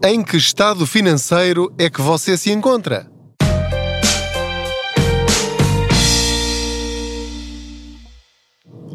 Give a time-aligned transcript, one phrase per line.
[0.00, 3.10] Em que estado financeiro é que você se encontra?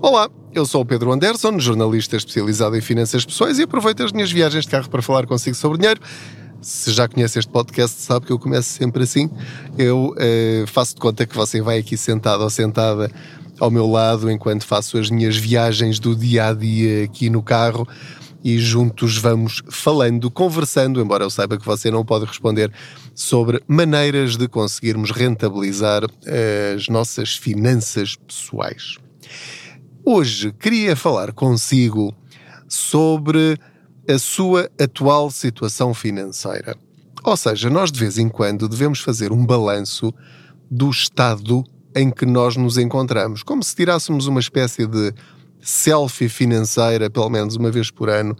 [0.01, 4.31] Olá, eu sou o Pedro Anderson, jornalista especializado em finanças pessoais e aproveito as minhas
[4.31, 5.99] viagens de carro para falar consigo sobre dinheiro.
[6.61, 9.29] Se já conhece este podcast, sabe que eu começo sempre assim.
[9.77, 13.11] Eu eh, faço de conta que você vai aqui sentado ou sentada
[13.59, 17.85] ao meu lado enquanto faço as minhas viagens do dia a dia aqui no carro
[18.43, 22.71] e juntos vamos falando, conversando, embora eu saiba que você não pode responder
[23.15, 28.97] sobre maneiras de conseguirmos rentabilizar eh, as nossas finanças pessoais.
[30.05, 32.13] Hoje queria falar consigo
[32.67, 33.57] sobre
[34.09, 36.75] a sua atual situação financeira.
[37.23, 40.13] Ou seja, nós de vez em quando devemos fazer um balanço
[40.69, 41.63] do estado
[41.95, 45.13] em que nós nos encontramos, como se tirássemos uma espécie de
[45.63, 48.35] selfie financeira, pelo menos uma vez por ano,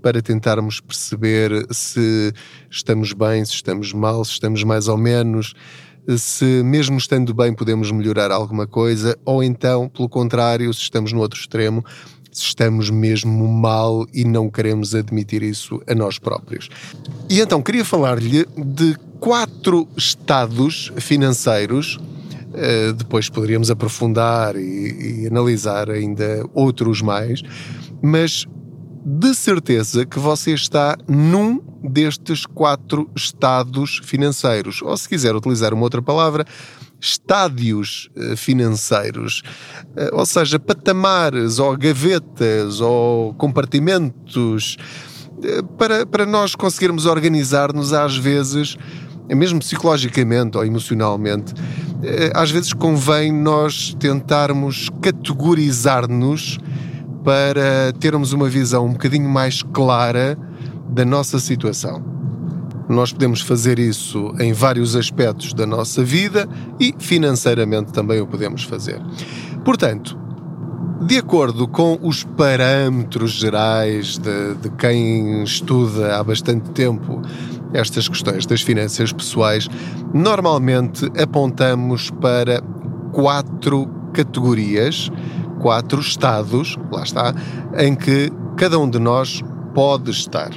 [0.00, 2.32] para tentarmos perceber se
[2.70, 5.54] estamos bem, se estamos mal, se estamos mais ou menos,
[6.16, 11.20] se mesmo estando bem podemos melhorar alguma coisa, ou então, pelo contrário, se estamos no
[11.20, 11.84] outro extremo,
[12.30, 16.68] se estamos mesmo mal e não queremos admitir isso a nós próprios.
[17.28, 21.98] E então queria falar-lhe de quatro estados financeiros
[22.54, 27.42] eh, depois poderíamos aprofundar e, e analisar ainda outros mais,
[28.02, 28.46] mas
[29.04, 34.82] de certeza que você está num destes quatro estados financeiros.
[34.82, 36.44] Ou se quiser utilizar uma outra palavra,
[37.00, 39.42] estádios eh, financeiros,
[39.96, 44.76] eh, ou seja, patamares ou gavetas ou compartimentos,
[45.76, 48.76] para, para nós conseguirmos organizar-nos às vezes
[49.34, 51.54] mesmo psicologicamente ou emocionalmente,
[52.02, 56.58] eh, às vezes convém nós tentarmos categorizar-nos
[57.24, 60.38] para termos uma visão um bocadinho mais clara
[60.88, 62.02] da nossa situação.
[62.88, 66.48] Nós podemos fazer isso em vários aspectos da nossa vida
[66.80, 68.98] e financeiramente também o podemos fazer.
[69.62, 70.18] Portanto,
[71.06, 77.22] de acordo com os parâmetros gerais de, de quem estuda há bastante tempo
[77.72, 79.68] estas questões das finanças pessoais,
[80.12, 82.60] normalmente apontamos para
[83.12, 85.10] quatro categorias,
[85.60, 87.34] quatro estados, lá está,
[87.76, 89.42] em que cada um de nós
[89.74, 90.50] pode estar,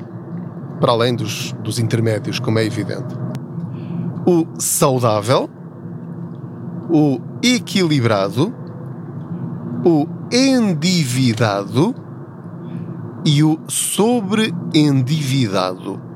[0.80, 3.14] para além dos, dos intermédios, como é evidente.
[4.26, 5.50] O saudável,
[6.90, 8.54] o equilibrado,
[9.84, 11.94] o endividado
[13.26, 16.11] e o sobreendividado.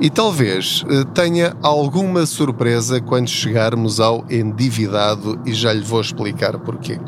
[0.00, 6.56] E talvez eh, tenha alguma surpresa quando chegarmos ao endividado e já lhe vou explicar
[6.58, 7.00] porquê.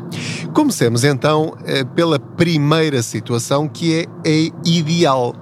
[0.53, 5.33] Comecemos então eh, pela primeira situação que é a ideal,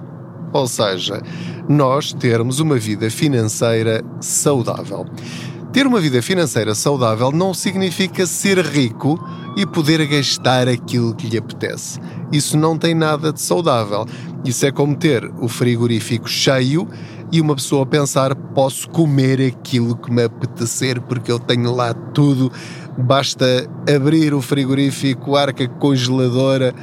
[0.52, 1.20] ou seja,
[1.68, 5.04] nós termos uma vida financeira saudável.
[5.72, 9.18] Ter uma vida financeira saudável não significa ser rico
[9.56, 12.00] e poder gastar aquilo que lhe apetece.
[12.32, 14.04] Isso não tem nada de saudável.
[14.44, 16.88] Isso é como ter o frigorífico cheio
[17.32, 22.50] e uma pessoa pensar: posso comer aquilo que me apetecer porque eu tenho lá tudo.
[22.98, 26.74] Basta abrir o frigorífico, arca congeladora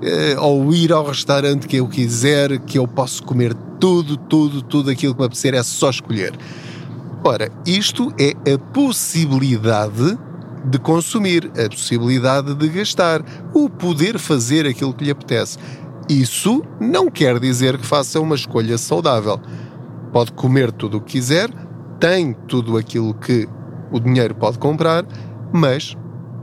[0.00, 4.90] eh, ou ir ao restaurante que eu quiser, que eu posso comer tudo, tudo, tudo
[4.90, 6.32] aquilo que me apetecer, é só escolher.
[7.24, 10.16] Ora, isto é a possibilidade
[10.64, 13.22] de consumir, a possibilidade de gastar,
[13.52, 15.58] o poder fazer aquilo que lhe apetece.
[16.08, 19.40] Isso não quer dizer que faça uma escolha saudável
[20.12, 21.50] pode comer tudo o que quiser,
[22.00, 23.48] tem tudo aquilo que
[23.90, 25.04] o dinheiro pode comprar,
[25.52, 25.96] mas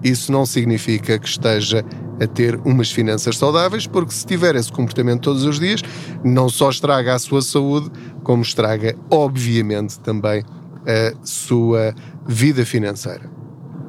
[0.04, 1.84] isso não significa que esteja
[2.22, 5.82] a ter umas finanças saudáveis, porque se tiver esse comportamento todos os dias,
[6.24, 7.92] não só estraga a sua saúde,
[8.24, 10.44] como estraga, obviamente, também
[10.88, 11.94] a sua
[12.28, 13.30] vida financeira.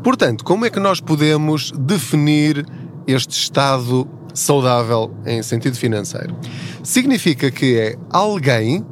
[0.02, 2.64] Portanto, como é que nós podemos definir
[3.06, 6.34] este estado saudável em sentido financeiro?
[6.82, 8.84] Significa que é alguém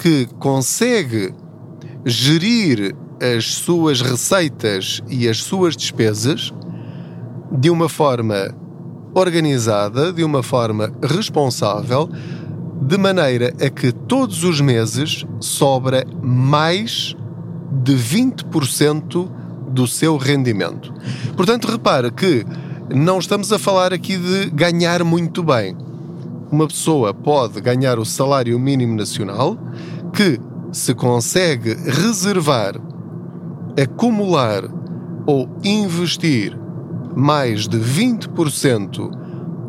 [0.00, 1.34] que consegue
[2.06, 6.54] gerir as suas receitas e as suas despesas
[7.52, 8.54] de uma forma
[9.14, 12.08] organizada, de uma forma responsável,
[12.80, 17.14] de maneira a que todos os meses sobra mais
[17.82, 19.30] de 20%
[19.68, 20.94] do seu rendimento.
[21.36, 22.46] Portanto, repare que
[22.88, 25.76] não estamos a falar aqui de ganhar muito bem
[26.50, 29.56] uma pessoa pode ganhar o salário mínimo nacional,
[30.12, 30.40] que
[30.72, 32.74] se consegue reservar,
[33.80, 34.64] acumular
[35.26, 36.58] ou investir
[37.14, 39.10] mais de 20%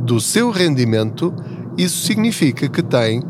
[0.01, 1.33] do seu rendimento,
[1.77, 3.21] isso significa que tem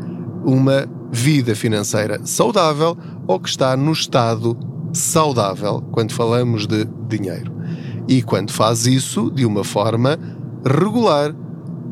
[0.44, 2.96] uma vida financeira saudável
[3.26, 4.56] ou que está no estado
[4.92, 7.52] saudável quando falamos de dinheiro.
[8.08, 10.18] E quando faz isso de uma forma
[10.64, 11.34] regular,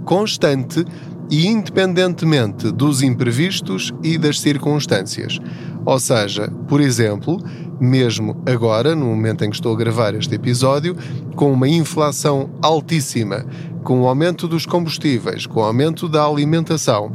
[0.05, 0.85] constante
[1.31, 5.39] e independentemente dos imprevistos e das circunstâncias.
[5.87, 7.39] Ou seja, por exemplo,
[7.81, 10.97] mesmo agora, no momento em que estou a gravar este episódio,
[11.35, 13.47] com uma inflação altíssima,
[13.83, 17.13] com o aumento dos combustíveis, com o aumento da alimentação,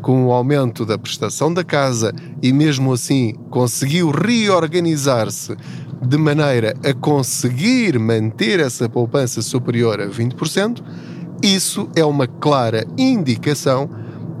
[0.00, 5.56] com o aumento da prestação da casa e mesmo assim conseguiu reorganizar-se
[6.00, 10.82] de maneira a conseguir manter essa poupança superior a 20%,
[11.42, 13.88] isso é uma clara indicação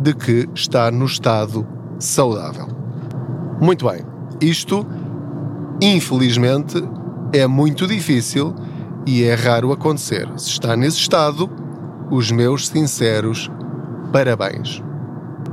[0.00, 1.66] de que está no estado
[1.98, 2.68] saudável.
[3.60, 4.02] Muito bem,
[4.40, 4.86] isto,
[5.80, 6.82] infelizmente,
[7.32, 8.54] é muito difícil
[9.06, 10.28] e é raro acontecer.
[10.36, 11.50] Se está nesse estado,
[12.10, 13.50] os meus sinceros
[14.12, 14.82] parabéns.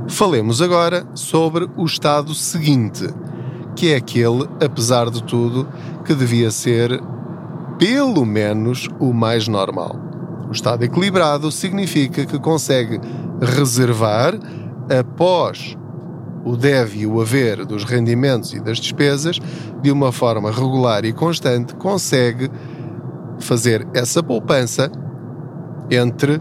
[0.08, 3.08] Falemos agora sobre o estado seguinte,
[3.74, 5.66] que é aquele, apesar de tudo,
[6.04, 7.02] que devia ser
[7.78, 10.03] pelo menos o mais normal.
[10.54, 13.00] Estado equilibrado significa que consegue
[13.40, 14.34] reservar
[14.88, 15.76] após
[16.44, 19.40] o deve e o haver dos rendimentos e das despesas
[19.82, 22.50] de uma forma regular e constante, consegue
[23.38, 24.90] fazer essa poupança
[25.90, 26.40] entre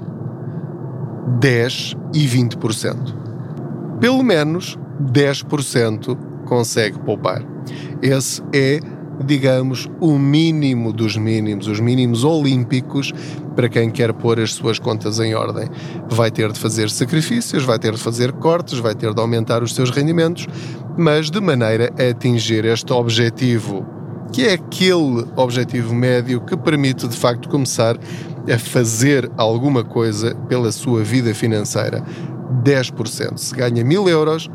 [1.40, 4.00] 10 e 20%.
[4.00, 7.42] Pelo menos 10% consegue poupar.
[8.02, 8.80] Esse é
[9.26, 13.14] digamos, o mínimo dos mínimos, os mínimos olímpicos
[13.56, 15.70] para quem quer pôr as suas contas em ordem.
[16.10, 19.74] Vai ter de fazer sacrifícios, vai ter de fazer cortes, vai ter de aumentar os
[19.74, 20.48] seus rendimentos,
[20.98, 23.86] mas de maneira a atingir este objetivo,
[24.32, 27.98] que é aquele objetivo médio que permite de facto começar
[28.52, 32.04] a fazer alguma coisa pela sua vida financeira.
[32.64, 33.38] 10%.
[33.38, 34.50] Se ganha mil euros,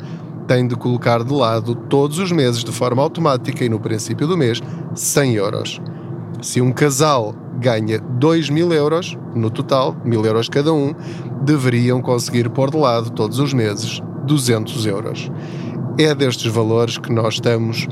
[0.47, 4.37] tem de colocar de lado todos os meses de forma automática e no princípio do
[4.37, 4.61] mês
[4.95, 5.81] 100 euros.
[6.41, 10.95] Se um casal ganha 2 mil euros no total, mil euros cada um,
[11.43, 15.31] deveriam conseguir pôr de lado todos os meses 200 euros.
[15.99, 17.89] É destes valores que nós estamos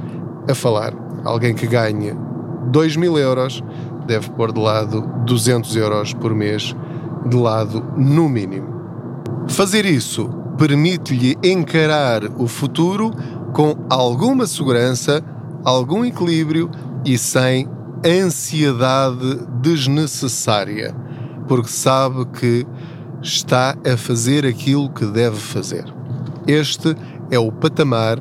[0.49, 0.95] a falar.
[1.25, 2.15] Alguém que ganhe
[2.71, 3.63] 2 mil euros
[4.07, 6.75] deve pôr de lado 200 euros por mês
[7.29, 8.77] de lado no mínimo.
[9.49, 13.11] Fazer isso permite-lhe encarar o futuro
[13.53, 15.23] com alguma segurança,
[15.65, 16.71] algum equilíbrio
[17.05, 17.69] e sem
[18.09, 20.95] ansiedade desnecessária,
[21.49, 22.67] porque sabe que
[23.23, 25.85] está a fazer aquilo que deve fazer.
[26.47, 26.95] Este
[27.31, 28.19] é o patamar,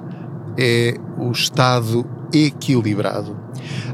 [0.57, 3.37] é o estado equilibrado.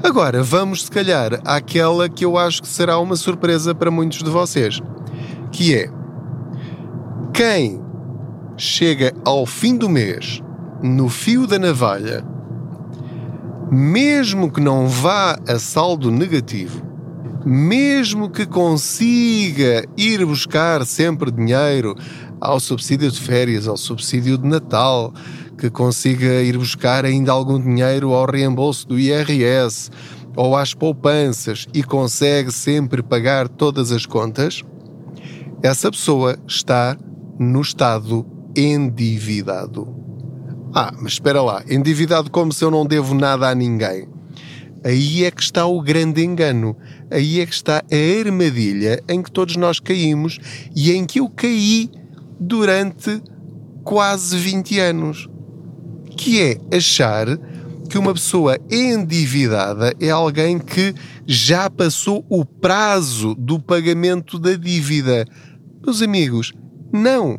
[0.03, 4.29] Agora vamos, se calhar, àquela que eu acho que será uma surpresa para muitos de
[4.29, 4.81] vocês,
[5.51, 5.89] que é
[7.33, 7.81] quem
[8.57, 10.41] chega ao fim do mês
[10.81, 12.23] no fio da navalha,
[13.71, 16.85] mesmo que não vá a saldo negativo,
[17.45, 21.95] mesmo que consiga ir buscar sempre dinheiro
[22.41, 25.13] ao subsídio de férias, ao subsídio de Natal,
[25.57, 29.89] que consiga ir buscar ainda algum dinheiro ao reembolso do IRS
[30.35, 34.63] ou às poupanças e consegue sempre pagar todas as contas,
[35.63, 36.97] essa pessoa está
[37.39, 38.25] no estado
[38.55, 40.00] endividado.
[40.73, 44.07] Ah, mas espera lá, endividado como se eu não devo nada a ninguém.
[44.83, 46.75] Aí é que está o grande engano.
[47.11, 50.39] Aí é que está a armadilha em que todos nós caímos
[50.75, 51.89] e em que eu caí
[52.39, 53.21] durante
[53.83, 55.29] quase 20 anos.
[56.17, 57.27] Que é achar
[57.89, 60.95] que uma pessoa endividada é alguém que
[61.27, 65.25] já passou o prazo do pagamento da dívida.
[65.85, 66.53] Meus amigos,
[66.91, 67.37] não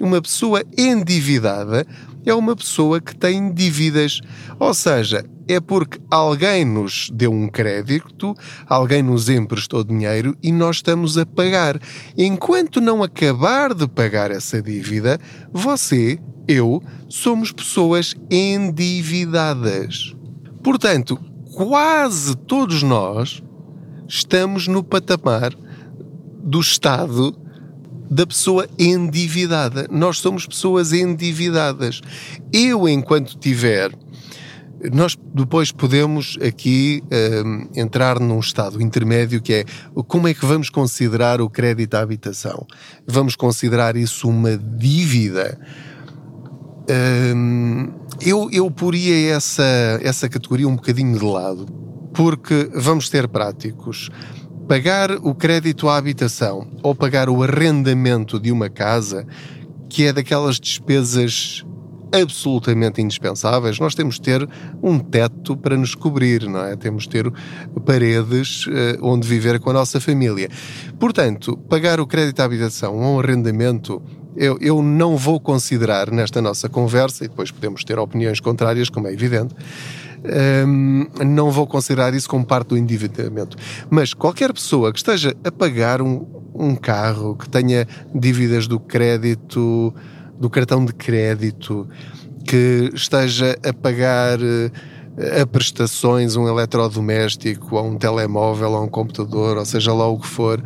[0.00, 1.86] uma pessoa endividada
[2.24, 4.20] é uma pessoa que tem dívidas.
[4.58, 8.34] Ou seja, é porque alguém nos deu um crédito,
[8.66, 11.78] alguém nos emprestou dinheiro e nós estamos a pagar.
[12.16, 15.18] Enquanto não acabar de pagar essa dívida,
[15.52, 20.14] você, eu, somos pessoas endividadas.
[20.62, 21.18] Portanto,
[21.54, 23.42] quase todos nós
[24.08, 25.54] estamos no patamar
[26.42, 27.43] do Estado
[28.10, 29.86] da pessoa endividada.
[29.90, 32.00] Nós somos pessoas endividadas.
[32.52, 33.90] Eu, enquanto tiver
[34.92, 37.02] nós depois podemos aqui
[37.44, 39.64] um, entrar num estado intermédio que é
[40.06, 42.66] como é que vamos considerar o crédito à habitação?
[43.06, 45.58] Vamos considerar isso uma dívida?
[47.34, 49.64] Um, eu, eu poria essa,
[50.02, 51.66] essa categoria um bocadinho de lado,
[52.12, 54.10] porque vamos ser práticos
[54.68, 59.26] pagar o crédito à habitação ou pagar o arrendamento de uma casa,
[59.88, 61.64] que é daquelas despesas
[62.12, 64.48] absolutamente indispensáveis, nós temos de ter
[64.82, 66.76] um teto para nos cobrir, não é?
[66.76, 67.32] Temos de ter
[67.84, 68.70] paredes uh,
[69.02, 70.48] onde viver com a nossa família.
[70.98, 74.00] Portanto, pagar o crédito à habitação ou um arrendamento
[74.36, 79.06] eu, eu, não vou considerar nesta nossa conversa, e depois podemos ter opiniões contrárias, como
[79.06, 79.54] é evidente,
[80.66, 83.56] um, não vou considerar isso como parte do endividamento.
[83.90, 89.94] Mas qualquer pessoa que esteja a pagar um, um carro, que tenha dívidas do crédito,
[90.38, 91.88] do cartão de crédito,
[92.46, 94.70] que esteja a pagar uh,
[95.40, 100.26] a prestações um eletrodoméstico, ou um telemóvel, ou um computador, ou seja lá o que
[100.26, 100.62] for.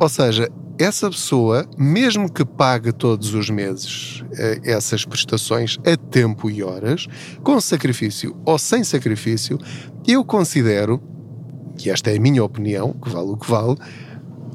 [0.00, 6.48] Ou seja, essa pessoa, mesmo que pague todos os meses eh, essas prestações a tempo
[6.48, 7.08] e horas,
[7.42, 9.58] com sacrifício ou sem sacrifício,
[10.06, 11.02] eu considero,
[11.84, 13.76] e esta é a minha opinião, que vale o que vale,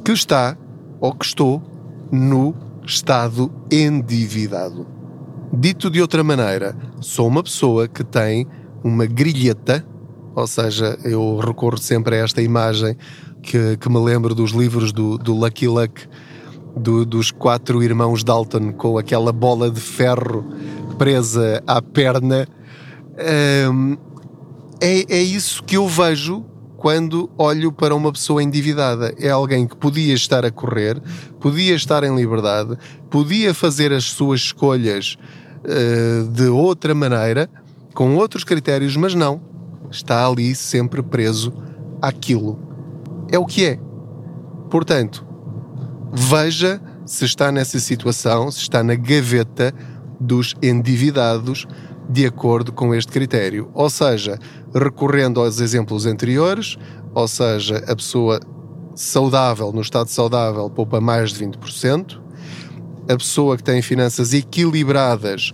[0.04, 0.58] que está
[1.02, 1.62] ou que estou
[2.12, 4.88] no estado endividado.
[5.52, 8.48] Dito de outra maneira, sou uma pessoa que tem
[8.84, 9.86] uma grilheta,
[10.36, 12.98] ou seja, eu recorro sempre a esta imagem
[13.44, 16.08] que, que me lembro dos livros do, do Lucky Luck,
[16.76, 20.46] do, dos quatro irmãos Dalton, com aquela bola de ferro
[20.98, 22.48] presa à perna.
[23.70, 23.98] Um,
[24.82, 26.46] é, é isso que eu vejo
[26.78, 29.14] quando olho para uma pessoa endividada.
[29.20, 31.00] É alguém que podia estar a correr,
[31.40, 32.78] podia estar em liberdade,
[33.10, 35.18] podia fazer as suas escolhas
[35.64, 37.50] uh, de outra maneira,
[37.94, 39.42] com outros critérios, mas não.
[39.92, 41.54] Está ali sempre preso
[42.02, 42.73] àquilo
[43.32, 43.80] é o que é.
[44.70, 45.26] Portanto,
[46.12, 49.74] veja se está nessa situação, se está na gaveta
[50.20, 51.68] dos endividados
[52.10, 53.70] de acordo com este critério.
[53.74, 54.38] Ou seja,
[54.74, 56.78] recorrendo aos exemplos anteriores,
[57.14, 58.40] ou seja, a pessoa
[58.96, 62.22] saudável, no estado saudável, poupa mais de 20%,
[63.10, 65.52] a pessoa que tem finanças equilibradas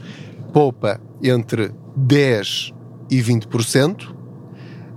[0.53, 2.73] poupa entre 10%
[3.09, 4.18] e 20%,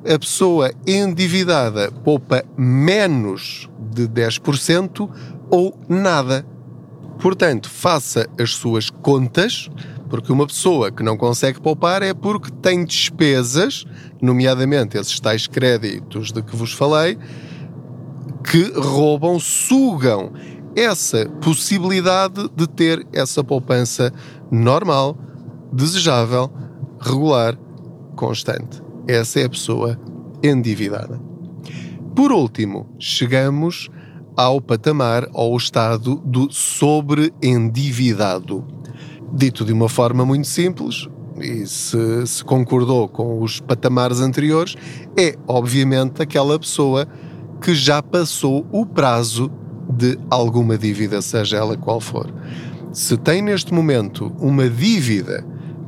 [0.08, 5.08] a pessoa endividada poupa menos de 10%
[5.50, 6.46] ou nada.
[7.20, 9.68] Portanto, faça as suas contas,
[10.08, 13.84] porque uma pessoa que não consegue poupar é porque tem despesas,
[14.20, 17.16] nomeadamente esses tais créditos de que vos falei,
[18.44, 20.32] que roubam, sugam
[20.74, 24.12] essa possibilidade de ter essa poupança
[24.50, 25.16] normal,
[25.72, 26.50] desejável,
[27.00, 27.56] regular,
[28.16, 28.82] constante.
[29.06, 30.00] Essa é a pessoa
[30.42, 31.20] endividada.
[32.14, 33.90] Por último, chegamos
[34.36, 38.66] ao patamar, ao estado do sobreendividado.
[39.32, 41.08] Dito de uma forma muito simples,
[41.40, 44.76] e se, se, concordou com os patamares anteriores,
[45.16, 47.08] é obviamente aquela pessoa
[47.60, 49.50] que já passou o prazo
[49.88, 52.32] de alguma dívida, seja ela qual for.
[52.92, 55.46] Se tem neste momento uma dívida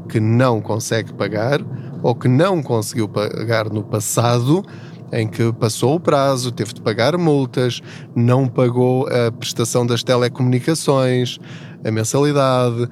[0.08, 1.60] que não consegue pagar,
[2.04, 4.62] ou que não conseguiu pagar no passado,
[5.10, 7.80] em que passou o prazo, teve de pagar multas,
[8.14, 11.38] não pagou a prestação das telecomunicações,
[11.82, 12.90] a mensalidade,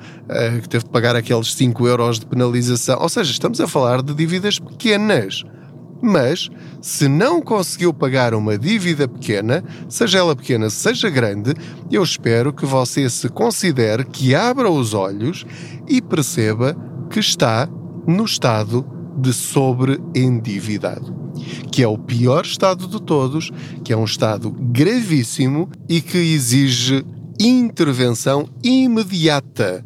[0.62, 2.98] que teve de pagar aqueles 5 euros de penalização.
[3.02, 5.44] Ou seja, estamos a falar de dívidas pequenas.
[6.00, 6.48] Mas,
[6.80, 11.54] se não conseguiu pagar uma dívida pequena, seja ela pequena, seja grande,
[11.90, 15.44] eu espero que você se considere que abra os olhos
[15.86, 16.74] e perceba
[17.10, 17.68] que está
[18.06, 18.84] no estado
[19.16, 21.14] de sobreendividado,
[21.70, 23.50] que é o pior estado de todos,
[23.84, 27.04] que é um estado gravíssimo e que exige
[27.40, 29.84] intervenção imediata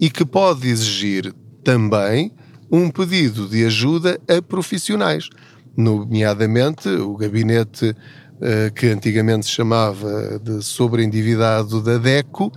[0.00, 2.32] e que pode exigir também
[2.70, 5.28] um pedido de ajuda a profissionais,
[5.76, 12.52] nomeadamente o gabinete uh, que antigamente se chamava de sobreendividado da DECO,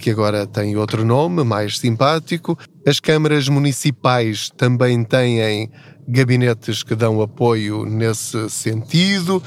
[0.00, 5.70] que agora tem outro nome, mais simpático, as câmaras municipais também têm
[6.08, 9.42] gabinetes que dão apoio nesse sentido.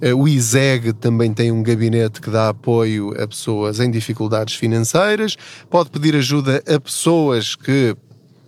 [0.00, 5.36] Eh, o ISEG também tem um gabinete que dá apoio a pessoas em dificuldades financeiras.
[5.68, 7.96] Pode pedir ajuda a pessoas que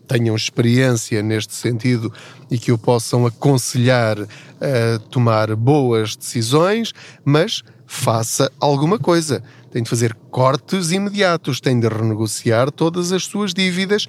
[0.06, 2.12] tenham experiência neste sentido
[2.50, 6.92] e que o possam aconselhar a tomar boas decisões,
[7.24, 9.42] mas faça alguma coisa
[9.72, 14.06] tem de fazer cortes imediatos, tem de renegociar todas as suas dívidas,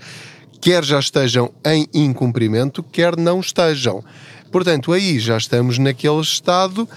[0.60, 4.04] quer já estejam em incumprimento, quer não estejam.
[4.52, 6.88] Portanto, aí já estamos naquele estado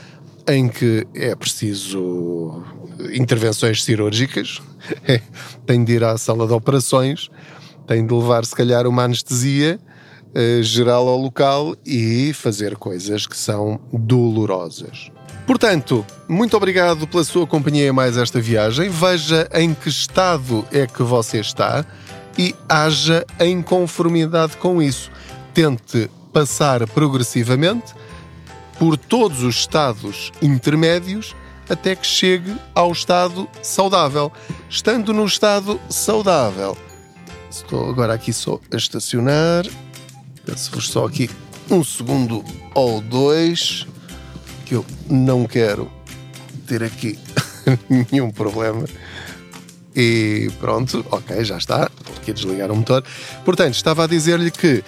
[0.47, 2.63] em que é preciso
[3.15, 4.61] intervenções cirúrgicas,
[5.65, 7.31] tem de ir à sala de operações,
[7.87, 9.79] tem de levar, se calhar, uma anestesia
[10.35, 15.14] uh, geral ao local e fazer coisas que são dolorosas.
[15.47, 18.89] Portanto, muito obrigado pela sua companhia em mais esta viagem.
[18.89, 21.85] Veja em que estado é que você está.
[22.37, 25.11] e haja em conformidade com isso.
[25.53, 27.95] Tente passar progressivamente
[28.79, 31.35] por todos os estados intermédios
[31.69, 34.33] até que chegue ao estado saudável.
[34.69, 36.77] Estando no estado saudável,
[37.49, 39.65] estou agora aqui só a estacionar.
[40.45, 41.31] Peço-vos só aqui
[41.71, 43.87] um segundo ou dois,
[44.65, 45.91] que eu não quero
[46.67, 47.19] ter aqui
[47.89, 48.85] nenhum problema.
[49.95, 51.91] E pronto, ok, já está.
[52.05, 53.05] Vou aqui desligar o motor.
[53.45, 54.83] Portanto, estava a dizer-lhe que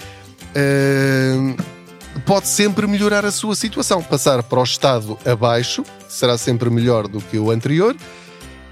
[0.57, 4.03] uh, pode sempre melhorar a sua situação.
[4.03, 7.97] Passar para o estado abaixo será sempre melhor do que o anterior.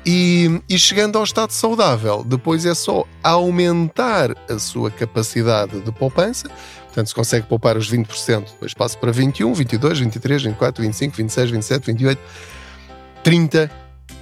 [0.07, 6.51] E, e, chegando ao estado saudável, depois é só aumentar a sua capacidade de poupança.
[6.95, 11.51] Portanto, se consegue poupar os 20%, depois passa para 21, 22, 23, 24, 25, 26,
[11.51, 12.21] 27, 28,
[13.25, 13.71] 30,